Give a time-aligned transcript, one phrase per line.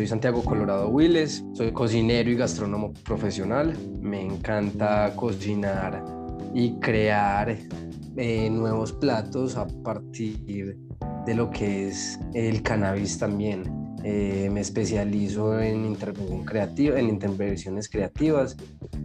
[0.00, 3.76] soy Santiago Colorado Willes, soy cocinero y gastrónomo profesional.
[4.00, 6.02] Me encanta cocinar
[6.54, 7.54] y crear
[8.16, 10.78] eh, nuevos platos a partir
[11.26, 13.64] de lo que es el cannabis también.
[14.02, 18.56] Eh, me especializo en intervención creativa, en intervenciones creativas,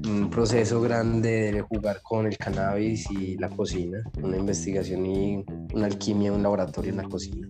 [0.08, 5.88] un proceso grande de jugar con el cannabis y la cocina, una investigación y una
[5.88, 7.50] alquimia, un laboratorio en la cocina.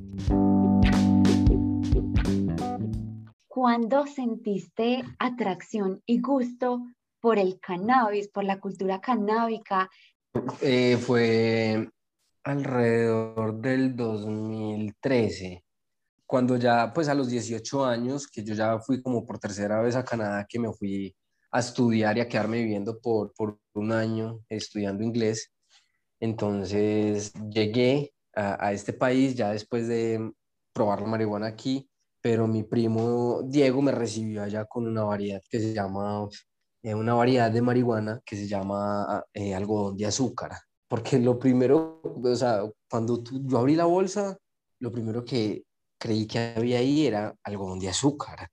[3.55, 6.81] ¿Cuándo sentiste atracción y gusto
[7.21, 9.89] por el cannabis, por la cultura canábica?
[10.59, 11.89] Eh, fue
[12.43, 15.63] alrededor del 2013
[16.25, 19.95] cuando ya, pues a los 18 años, que yo ya fui como por tercera vez
[19.95, 21.15] a Canadá, que me fui
[21.49, 25.53] a estudiar y a quedarme viviendo por, por un año estudiando inglés.
[26.19, 30.29] Entonces llegué a, a, este país ya después de
[30.73, 31.89] probar la marihuana aquí,
[32.25, 36.27] pero mi primo Diego me recibió allá con una variedad que se llama,
[36.81, 40.53] eh, una variedad de marihuana que se llama eh, algodón de azúcar.
[40.87, 44.35] Porque lo primero, o sea, cuando tú, yo abrí la bolsa,
[44.79, 45.65] lo primero que
[45.99, 48.49] creí que había ahí era algodón de azúcar.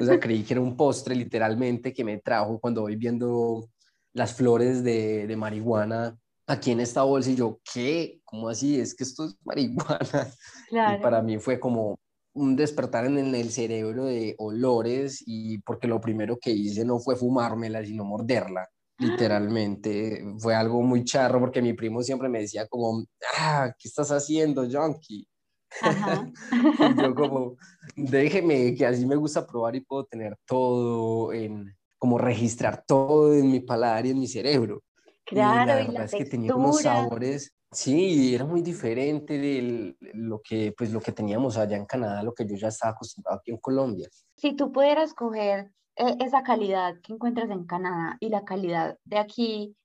[0.00, 3.68] O sea, creí que era un postre literalmente que me trajo cuando voy viendo
[4.12, 8.20] las flores de, de marihuana aquí en esta bolsa y yo, ¿qué?
[8.24, 8.78] ¿Cómo así?
[8.78, 10.30] Es que esto es marihuana.
[10.70, 11.98] Y para mí fue como
[12.36, 17.16] un despertar en el cerebro de olores y porque lo primero que hice no fue
[17.16, 18.68] fumármela, sino morderla.
[18.98, 23.04] Literalmente fue algo muy charro porque mi primo siempre me decía como,
[23.38, 25.26] ah, ¿qué estás haciendo, Junkie?
[27.02, 27.56] yo como,
[27.96, 33.50] déjeme que así me gusta probar y puedo tener todo en, como registrar todo en
[33.50, 34.82] mi paladar y en mi cerebro.
[35.24, 40.40] Claro, y la verdad es que tenía unos sabores, sí, era muy diferente de lo
[40.42, 43.50] que, pues, lo que teníamos allá en Canadá, lo que yo ya estaba acostumbrado aquí
[43.50, 44.08] en Colombia.
[44.36, 49.18] Si tú pudieras coger eh, esa calidad que encuentras en Canadá y la calidad de
[49.18, 49.76] aquí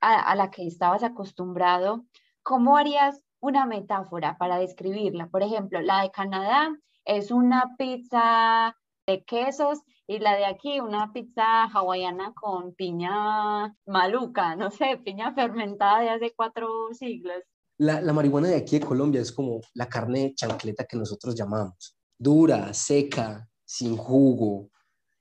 [0.00, 2.04] a, a la que estabas acostumbrado,
[2.42, 5.28] ¿cómo harías una metáfora para describirla.
[5.28, 6.70] Por ejemplo, la de Canadá
[7.04, 14.56] es una pizza de quesos y la de aquí una pizza hawaiana con piña maluca,
[14.56, 17.42] no sé, piña fermentada de hace cuatro siglos.
[17.76, 21.96] La, la marihuana de aquí de Colombia es como la carne chancleta que nosotros llamamos,
[22.18, 24.70] dura, seca, sin jugo.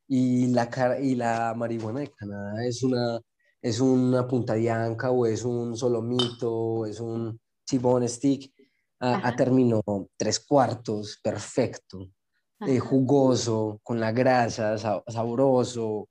[0.07, 0.69] Y la,
[1.01, 3.19] y la marihuana de Canadá es una,
[3.61, 7.37] es una punta de anca o es un solomito, es un,
[7.67, 8.53] T-bone stick,
[8.99, 9.81] a, término
[10.15, 12.09] tres cuartos, perfecto,
[12.61, 16.09] eh, jugoso, con la grasa, sabroso,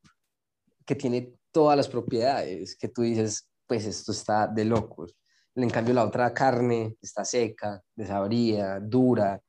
[0.84, 5.16] que tiene todas las propiedades que tú dices, pues esto está de locos.
[5.54, 9.40] En cambio, la otra carne está seca, desabrida, dura,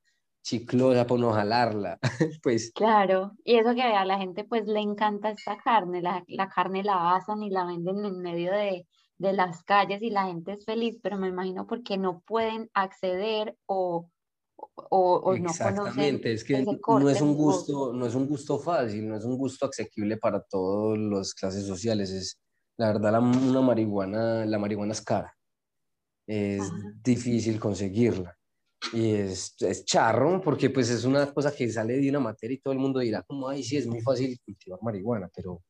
[0.42, 2.00] chiclosa para no jalarla,
[2.42, 2.72] pues.
[2.74, 6.84] Claro, y eso que a la gente pues le encanta esta carne, la, la carne
[6.84, 8.88] la asan y la venden en medio de,
[9.18, 13.58] de las calles y la gente es feliz, pero me imagino porque no pueden acceder
[13.66, 14.10] o,
[14.58, 19.08] o, o no conocen es que no es un gusto, no es un gusto fácil,
[19.08, 22.12] no es un gusto asequible para todas las clases sociales.
[22.12, 22.40] Es,
[22.78, 25.36] la verdad, la, una marihuana, la marihuana es cara,
[26.26, 26.62] es
[27.04, 28.36] difícil conseguirla.
[28.94, 32.60] Y es, es, charro porque pues es una cosa que sale de una materia y
[32.60, 35.64] todo el mundo dirá como, ay, sí, es muy fácil cultivar marihuana, pero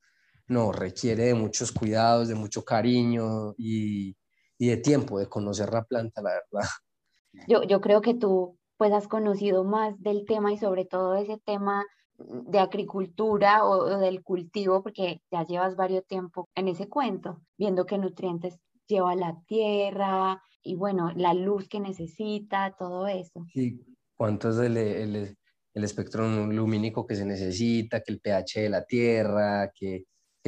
[0.47, 4.15] no, requiere de muchos cuidados, de mucho cariño y,
[4.57, 6.69] y de tiempo de conocer la planta, la verdad.
[7.47, 11.38] Yo, yo creo que tú pues has conocido más del tema y sobre todo ese
[11.45, 11.85] tema
[12.17, 17.97] de agricultura o, del cultivo, porque ya llevas varios tiempo en ese cuento, viendo qué
[17.97, 23.45] nutrientes lleva la tierra y bueno, la luz que necesita, todo eso.
[23.53, 23.79] Sí,
[24.16, 25.37] cuánto es el, el,
[25.73, 30.05] el espectro lumínico que se necesita, que el pH de la tierra, que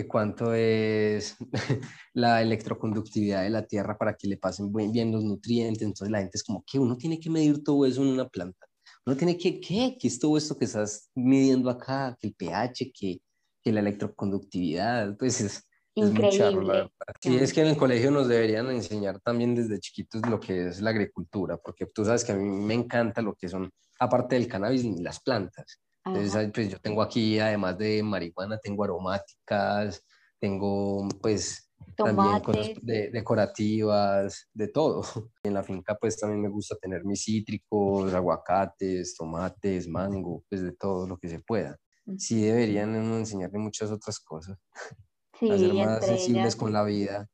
[0.08, 1.36] cuánto es
[2.14, 5.84] la electroconductividad de la tierra para que le pasen bien los nutrientes.
[5.84, 8.66] Entonces la gente es como que uno tiene que medir todo eso en una planta.
[9.06, 9.98] Uno tiene que, ¿qué?
[10.00, 12.16] ¿Qué es todo esto que estás midiendo acá?
[12.20, 13.22] Que el pH, que,
[13.64, 15.66] que la electroconductividad, pues es...
[15.96, 16.90] Increíble.
[17.20, 20.80] sí, es que en el colegio nos deberían enseñar también desde chiquitos lo que es
[20.80, 23.70] la agricultura, porque tú sabes que a mí me encanta lo que son,
[24.00, 25.82] aparte del cannabis, las plantas.
[26.14, 30.04] Entonces, pues yo tengo aquí, además de marihuana, tengo aromáticas,
[30.40, 35.02] tengo pues también cosas decorativas, de todo.
[35.44, 40.72] En la finca pues también me gusta tener mis cítricos, aguacates, tomates, mango, pues de
[40.74, 41.78] todo lo que se pueda.
[42.18, 44.58] Sí deberían enseñarle muchas otras cosas.
[45.40, 47.30] Sí, ser más sensibles con la vida.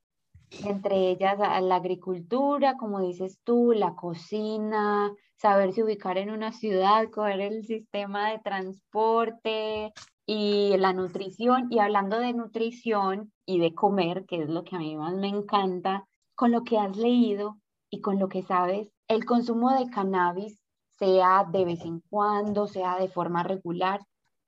[0.64, 7.42] Entre ellas la agricultura, como dices tú, la cocina, saberse ubicar en una ciudad, coger
[7.42, 9.94] el sistema de transporte
[10.26, 11.68] y la nutrición.
[11.70, 15.28] Y hablando de nutrición y de comer, que es lo que a mí más me
[15.28, 16.06] encanta,
[16.36, 17.58] con lo que has leído
[17.90, 20.60] y con lo que sabes, el consumo de cannabis,
[20.98, 24.02] sea de vez en cuando, sea de forma regular,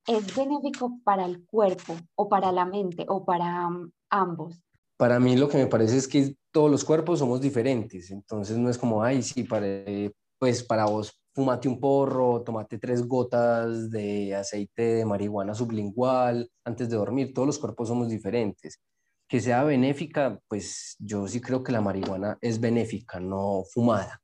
[0.07, 4.66] es benéfico para el cuerpo o para la mente o para mm, ambos.
[4.97, 8.69] Para mí lo que me parece es que todos los cuerpos somos diferentes, entonces no
[8.69, 9.67] es como, ay, sí, para,
[10.39, 16.89] pues para vos fumate un porro, tomate tres gotas de aceite de marihuana sublingual antes
[16.89, 18.79] de dormir, todos los cuerpos somos diferentes.
[19.29, 24.19] Que sea benéfica, pues yo sí creo que la marihuana es benéfica, no fumada.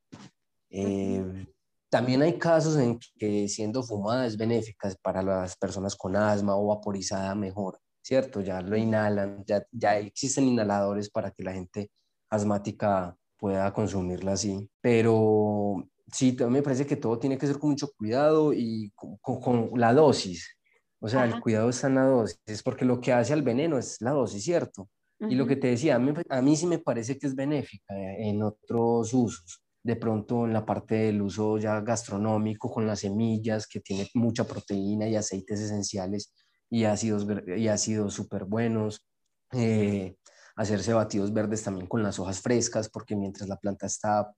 [0.71, 1.45] Eh,
[1.87, 6.65] también hay casos en que siendo fumada es benéfica para las personas con asma o
[6.65, 8.41] vaporizada mejor, ¿cierto?
[8.41, 11.89] Ya lo inhalan, ya, ya existen inhaladores para que la gente
[12.29, 14.69] asmática pueda consumirla así.
[14.81, 19.93] Pero sí, me parece que todo tiene que ser con mucho cuidado y con, la
[19.93, 20.57] dosis.
[20.99, 24.01] O sea, el cuidado está en la dosis, porque lo que hace al veneno es
[24.01, 24.89] la dosis, ¿cierto?
[25.19, 27.93] Y lo que te decía, a mí, a mí sí me parece que es benéfica
[27.95, 33.67] en otros usos de pronto en la parte del uso ya gastronómico con las semillas,
[33.67, 36.33] que tiene mucha proteína y aceites esenciales
[36.73, 39.05] y ácidos, y ácidos súper buenos.
[39.51, 40.17] Eh,
[40.55, 44.33] hacerse batidos verdes también con las hojas frescas, porque mientras la planta está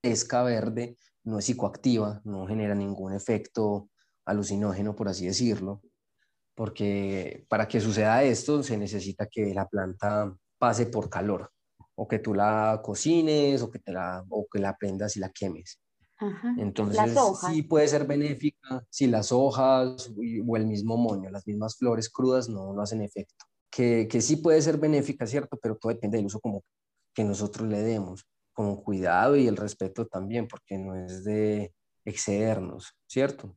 [0.00, 3.90] fresca, verde, no es psicoactiva, no genera ningún efecto
[4.24, 5.82] alucinógeno, por así decirlo,
[6.54, 11.50] porque para que suceda esto se necesita que la planta pase por calor
[11.96, 15.78] o que tú la cocines o que, la, o que la prendas y la quemes.
[16.58, 17.12] Entonces,
[17.50, 20.12] sí puede ser benéfica si las hojas
[20.46, 23.44] o el mismo moño, las mismas flores crudas no, no hacen efecto.
[23.70, 25.58] Que, que, sí puede ser benéfica, ¿cierto?
[25.60, 26.62] Pero todo depende del uso como
[27.12, 31.72] que nosotros le demos, con cuidado y el respeto también, porque no es de
[32.04, 33.56] excedernos, ¿cierto?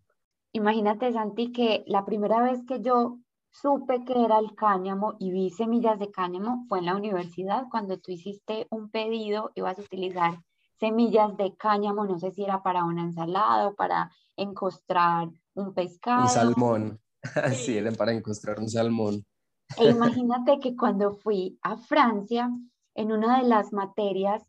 [0.53, 3.19] Imagínate, Santi, que la primera vez que yo
[3.51, 7.99] supe que era el cáñamo y vi semillas de cáñamo fue en la universidad cuando
[7.99, 10.39] tú hiciste un pedido, ibas a utilizar
[10.79, 16.23] semillas de cáñamo, no sé si era para una ensalada o para encostrar un pescado.
[16.23, 16.99] Un salmón,
[17.53, 19.25] sí, era para encostrar un salmón.
[19.77, 22.49] E imagínate que cuando fui a Francia,
[22.95, 24.43] en una de las materias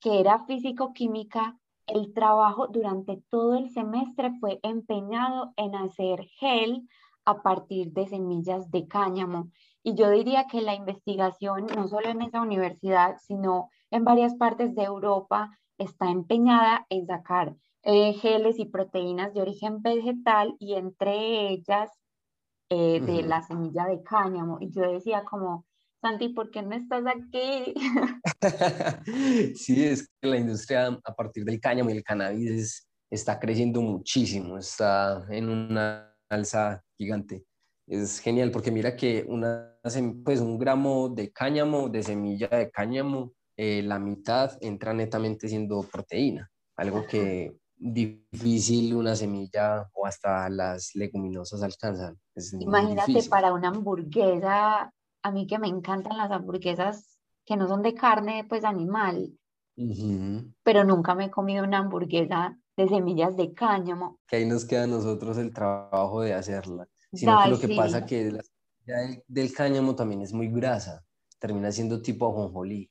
[0.00, 6.86] que era físico-química, el trabajo durante todo el semestre fue empeñado en hacer gel
[7.24, 9.50] a partir de semillas de cáñamo.
[9.82, 14.74] Y yo diría que la investigación, no solo en esa universidad, sino en varias partes
[14.74, 21.48] de Europa, está empeñada en sacar eh, geles y proteínas de origen vegetal y entre
[21.48, 21.90] ellas
[22.70, 24.58] eh, de la semilla de cáñamo.
[24.60, 25.64] Y yo decía como,
[26.02, 27.74] Santi, ¿por qué no estás aquí?
[29.54, 34.58] sí, es que la industria a partir del cáñamo y el cannabis está creciendo muchísimo,
[34.58, 37.44] está en una alza gigante.
[37.86, 39.74] Es genial porque mira que una,
[40.24, 45.82] pues un gramo de cáñamo, de semilla de cáñamo, eh, la mitad entra netamente siendo
[45.82, 52.16] proteína, algo que difícil una semilla o hasta las leguminosas alcanzan.
[52.60, 57.94] Imagínate para una hamburguesa, a mí que me encantan las hamburguesas que no son de
[57.94, 59.36] carne, pues animal,
[60.62, 64.20] pero nunca me he comido una hamburguesa de semillas de cáñamo.
[64.28, 66.86] Que ahí nos queda a nosotros el trabajo de hacerla.
[67.12, 71.02] Sino que lo que pasa que la semilla del, cáñamo también es muy grasa,
[71.40, 72.88] termina siendo tipo ajonjolí.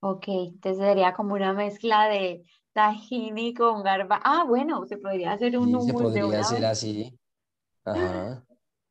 [0.00, 4.20] Ok, entonces sería como una mezcla de tahini con garba.
[4.22, 7.18] Ah, bueno, se podría hacer un sí, Se podría hacer así.
[7.84, 8.44] Ajá.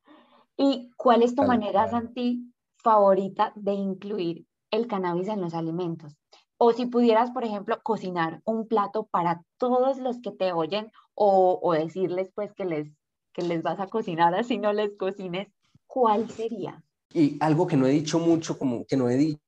[0.56, 6.14] ¿Y cuál es tu manera, Santi, favorita de incluir el cannabis en los alimentos?
[6.58, 11.72] O si pudieras, por ejemplo, cocinar un plato para todos los que te oyen o,
[11.72, 12.88] decirles pues que les,
[13.32, 15.48] que les vas a cocinar así no les cocines,
[15.86, 16.82] ¿cuál sería?
[17.14, 19.40] Y algo que no he dicho mucho, como que no he dicho,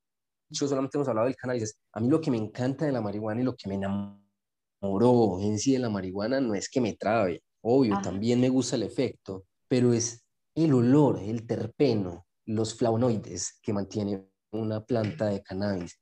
[0.52, 3.44] solamente hemos hablado del cannabis, a mí lo que me encanta de la marihuana y
[3.44, 8.00] lo que me enamoró en sí de la marihuana no es que me trabe, obvio,
[8.02, 14.26] también me gusta el efecto, pero es el olor, el terpeno, los flavonoides que mantiene
[14.52, 16.00] una planta de cannabis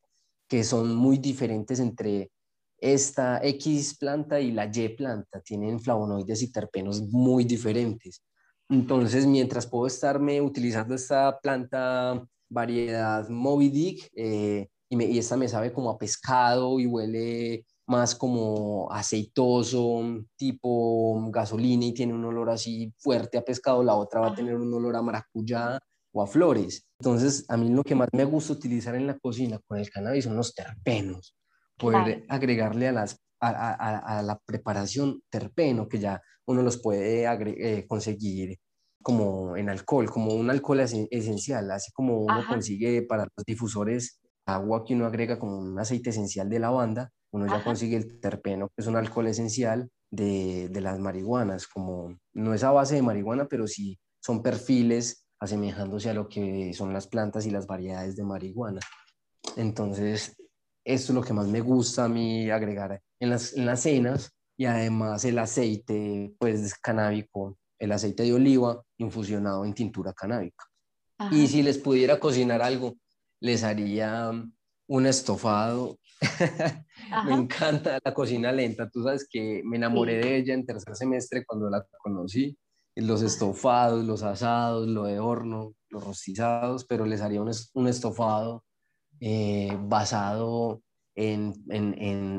[0.49, 2.33] que son muy diferentes entre
[2.81, 5.41] esta X planta y la Y planta.
[5.41, 8.25] Tienen flavonoides y terpenos muy diferentes.
[8.69, 15.37] Entonces, mientras puedo estarme utilizando esta planta variedad Moby Dick, eh, y, me, y esta
[15.37, 20.03] me sabe como a pescado y huele más como aceitoso,
[20.37, 24.55] tipo gasolina y tiene un olor así fuerte a pescado, la otra va a tener
[24.57, 25.79] un olor a maracuyá
[26.13, 26.87] o a flores.
[27.01, 30.25] Entonces, a mí lo que más me gusta utilizar en la cocina con el cannabis
[30.25, 31.35] son los terpenos,
[31.79, 38.59] poder agregarle a, las, a, la preparación terpeno, que ya uno los puede eh, conseguir
[39.09, 44.85] como en alcohol, como un alcohol esencial, así como uno consigue para los difusores agua
[44.85, 48.83] que uno agrega como un aceite esencial de lavanda, uno ya consigue el terpeno, que
[48.83, 53.49] es un alcohol esencial de, de, las marihuanas, como no es a base de marihuana,
[53.49, 58.25] pero sí son perfiles asemejándose a lo que son las plantas y las variedades de
[58.25, 58.81] marihuana.
[59.57, 60.37] Entonces,
[60.85, 64.33] esto es lo que más me gusta a mí agregar en las, en las cenas
[64.59, 70.65] y además el aceite pues canábico, el aceite de oliva infusionado en tintura canábica.
[71.31, 72.97] Y si les pudiera cocinar algo,
[73.41, 74.31] les haría
[74.89, 75.99] un estofado.
[77.27, 78.89] me encanta la cocina lenta.
[78.89, 82.57] Tú sabes que me enamoré de ella en tercer semestre cuando la conocí.
[82.95, 88.65] Los estofados, los asados, lo de horno, los rostizados, pero les haría un, un estofado
[89.21, 90.83] eh, basado
[91.15, 91.95] en, en,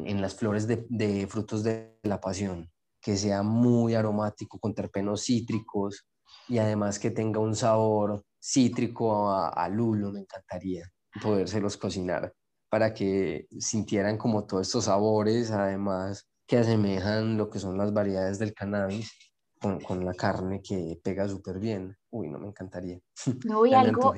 [0.08, 5.24] en, las flores de, de, frutos de la pasión, que sea muy aromático, con terpenos
[5.26, 6.06] cítricos
[6.48, 10.90] y además que tenga un sabor cítrico a, a lulo, me encantaría
[11.22, 12.34] podérselos cocinar
[12.70, 18.40] para que sintieran como todos estos sabores, además que asemejan lo que son las variedades
[18.40, 19.12] del cannabis
[19.60, 21.96] con, con la carne que pega súper bien.
[22.12, 23.00] Uy, no me encantaría.
[23.46, 24.14] No, y algo,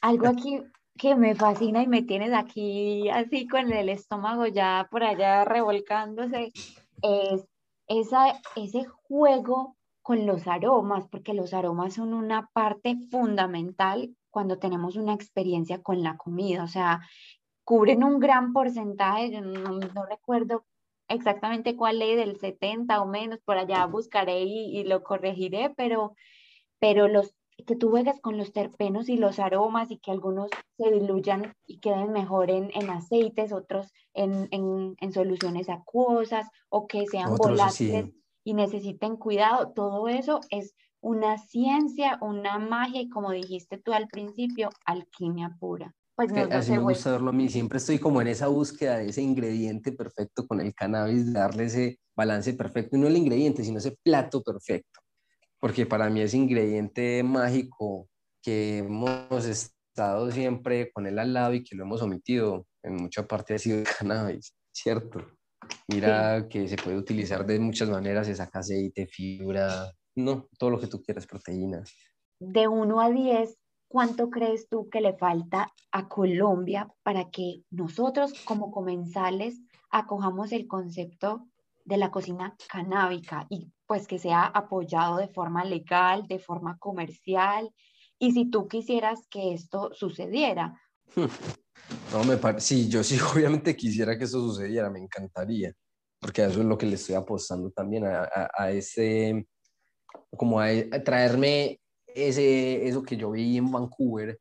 [0.00, 0.62] algo aquí
[0.96, 6.52] que me fascina y me tienes aquí así con el estómago ya por allá revolcándose,
[7.02, 7.44] es
[7.86, 14.96] esa, ese juego con los aromas, porque los aromas son una parte fundamental cuando tenemos
[14.96, 17.00] una experiencia con la comida, o sea,
[17.64, 20.64] cubren un gran porcentaje, yo no, recuerdo
[21.08, 26.14] exactamente cuál es, del 70 o menos, por allá buscaré y, lo corregiré, pero,
[26.78, 27.34] pero los
[27.66, 31.78] que tú juegues con los terpenos y los aromas y que algunos se diluyan y
[31.78, 38.10] queden mejor en, en aceites, otros en, en, en, soluciones acuosas o que sean volátiles
[38.44, 44.08] y necesiten cuidado, todo eso es una ciencia, una magia y como dijiste tú al
[44.08, 45.94] principio, alquimia pura.
[46.14, 49.08] Pues no, así me gusta verlo a mí, siempre estoy como en esa búsqueda de
[49.08, 53.78] ese ingrediente perfecto con el cannabis, darle ese balance perfecto, y no el ingrediente, sino
[53.78, 55.00] ese plato perfecto,
[55.62, 58.08] porque para mí ese ingrediente mágico
[58.42, 63.28] que hemos estado siempre con él al lado y que lo hemos omitido en mucha
[63.28, 65.24] parte ha sido el cannabis, ¿cierto?
[65.86, 70.80] Mira que se puede utilizar de muchas maneras, se saca aceite, fibra, no, todo lo
[70.80, 71.94] que tú quieras, proteínas.
[72.40, 78.32] De 1 a 10, ¿cuánto crees tú que le falta a Colombia para que nosotros
[78.44, 79.60] como comensales
[79.92, 81.46] acojamos el concepto
[81.84, 87.70] de la cocina canábica y pues que sea apoyado de forma legal, de forma comercial?
[88.18, 90.80] Y si tú quisieras que esto sucediera.
[92.10, 95.74] No, me parece, sí, yo sí obviamente quisiera que eso sucediera, me encantaría,
[96.18, 99.46] porque eso es lo que le estoy apostando también a, a ese
[100.36, 100.68] como a,
[101.04, 104.38] traerme ese, eso que yo vi en Vancouver,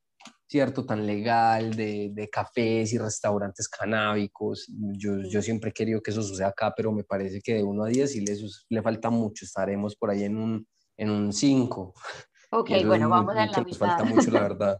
[0.51, 0.85] ¿cierto?
[0.85, 4.67] Tan legal, de, de cafés y restaurantes canábicos.
[4.97, 7.83] Yo, yo, siempre he querido que eso suceda acá, pero me parece que de 1
[7.85, 8.35] a 10 sí le,
[8.67, 9.45] le falta mucho.
[9.45, 10.67] Estaremos por ahí en un,
[10.97, 11.93] en un 5.
[12.53, 14.77] Ok, bueno, vamos a la Nos falta mucho, la verdad.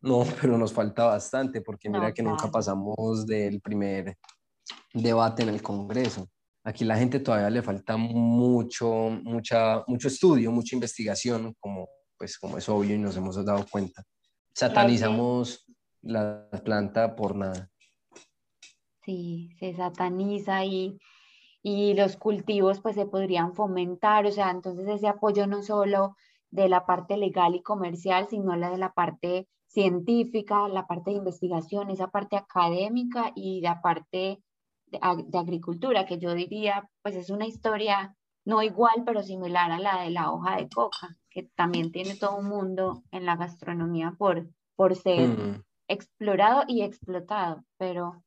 [0.00, 4.16] No, pero nos falta bastante, porque mira que nunca pasamos del primer
[4.92, 6.28] debate en el Congreso.
[6.64, 8.90] Aquí la gente todavía le falta mucho,
[9.22, 11.88] mucha, mucho estudio, mucha investigación, como,
[12.18, 14.02] pues, como es obvio y nos hemos dado cuenta.
[14.54, 15.66] Satanizamos
[16.02, 17.70] la planta por nada.
[19.04, 20.98] Sí, se sataniza y,
[21.62, 26.16] y los cultivos pues se podrían fomentar, o sea, entonces ese apoyo no solo
[26.50, 31.16] de la parte legal y comercial, sino la de la parte científica, la parte de
[31.16, 34.42] investigación, esa parte académica y la parte
[34.86, 34.98] de,
[35.38, 40.10] agricultura, que yo diría, pues es una historia no igual, pero similar a la de
[40.10, 44.46] la hoja de coca, que también tiene todo un mundo en la gastronomía por,
[44.76, 45.64] por ser mm.
[45.88, 48.22] explorado y explotado, pero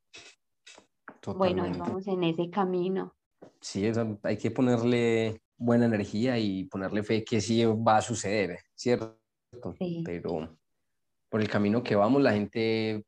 [1.35, 3.15] bueno, vamos en ese camino.
[3.61, 3.89] Sí,
[4.23, 9.17] hay que ponerle buena energía y ponerle fe que sí va a suceder, ¿cierto?
[10.03, 10.57] Pero
[11.29, 13.05] por el camino que vamos, la gente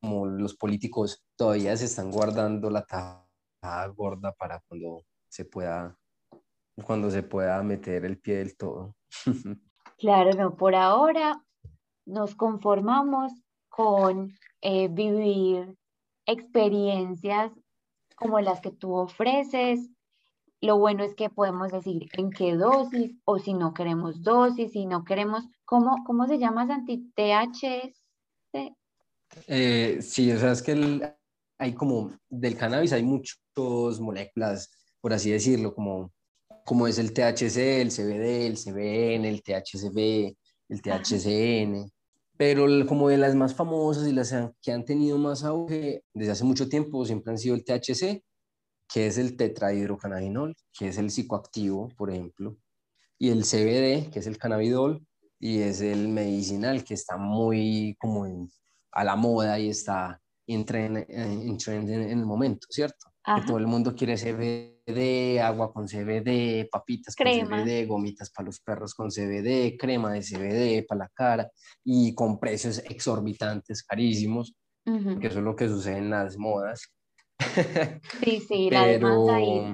[0.00, 5.96] como los políticos todavía se están guardando la tajada gorda para cuando se pueda
[6.84, 8.94] cuando se pueda meter el pie del todo.
[10.00, 11.42] Claro, no, por ahora
[12.06, 13.32] nos conformamos
[13.68, 15.74] con eh, vivir
[16.24, 17.50] experiencias
[18.14, 19.90] como las que tú ofreces,
[20.60, 24.86] lo bueno es que podemos decir en qué dosis o si no queremos dosis, si
[24.86, 27.12] no queremos, ¿cómo, cómo se llama Santi?
[27.14, 27.94] THC.
[29.46, 31.14] Eh, sí, o sea, es que
[31.58, 33.38] hay como del cannabis hay muchas
[34.00, 34.70] moléculas,
[35.00, 36.12] por así decirlo, como,
[36.68, 40.36] como es el THC, el CBD, el CBN, el THCV,
[40.68, 41.90] el THCN,
[42.36, 46.44] pero como de las más famosas y las que han tenido más auge desde hace
[46.44, 48.22] mucho tiempo siempre han sido el THC,
[48.86, 52.58] que es el tetrahidrocannabinol, que es el psicoactivo, por ejemplo,
[53.18, 55.02] y el CBD, que es el cannabidol,
[55.40, 58.46] y es el medicinal, que está muy como
[58.92, 63.10] a la moda y está en en, el momento, ¿cierto?
[63.24, 64.77] Que todo el mundo quiere CBD,
[65.40, 70.86] agua con CBD, papitas con CBD, gomitas para los perros con CBD, crema de CBD
[70.86, 71.50] para la cara
[71.84, 74.54] y con precios exorbitantes, carísimos,
[74.84, 76.82] que eso es lo que sucede en las modas.
[78.24, 79.72] Sí, sí, la demanda ahí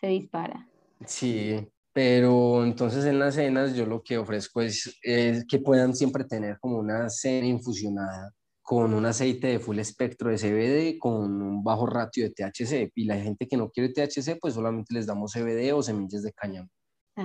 [0.00, 0.68] se dispara.
[1.06, 6.24] Sí, pero entonces en las cenas yo lo que ofrezco es, es que puedan siempre
[6.24, 8.32] tener como una cena infusionada
[8.66, 12.90] con un aceite de full espectro de CBD con un bajo ratio de THC.
[12.96, 16.32] Y la gente que no quiere THC, pues solamente les damos CBD o semillas de
[16.32, 16.68] cáñamo.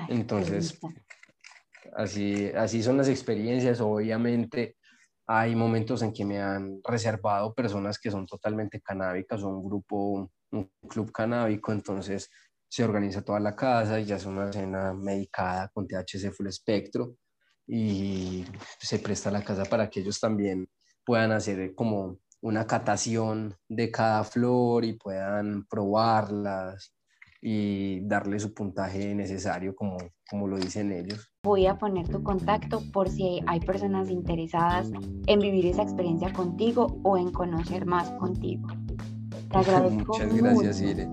[0.07, 0.79] Entonces,
[1.95, 3.81] así, así son las experiencias.
[3.81, 4.75] Obviamente
[5.25, 10.29] hay momentos en que me han reservado personas que son totalmente canábicas o un grupo,
[10.51, 12.29] un club canábico, entonces
[12.69, 17.15] se organiza toda la casa y ya es una cena medicada con THC full espectro
[17.65, 18.45] y
[18.79, 20.69] se presta la casa para que ellos también
[21.05, 26.93] puedan hacer como una catación de cada flor y puedan probarlas
[27.41, 29.97] y darle su puntaje necesario como,
[30.29, 31.31] como lo dicen ellos.
[31.43, 34.91] Voy a poner tu contacto por si hay personas interesadas
[35.25, 38.67] en vivir esa experiencia contigo o en conocer más contigo.
[39.49, 40.13] Te agradezco.
[40.13, 41.09] Muchas gracias, Ire.